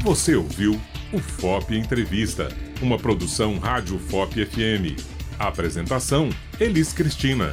Você 0.07 0.37
ouviu 0.37 0.81
o 1.13 1.19
FOP 1.19 1.77
Entrevista, 1.77 2.49
uma 2.81 2.97
produção 2.97 3.59
Rádio 3.59 3.99
FOP 3.99 4.47
FM. 4.47 5.03
Apresentação: 5.37 6.31
Elis 6.61 6.93
Cristina. 6.93 7.53